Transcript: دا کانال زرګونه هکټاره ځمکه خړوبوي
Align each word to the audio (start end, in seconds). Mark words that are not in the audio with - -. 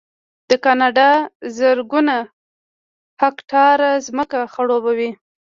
دا 0.49 0.55
کانال 0.63 0.97
زرګونه 1.57 2.15
هکټاره 3.21 3.91
ځمکه 4.07 4.39
خړوبوي 4.53 5.11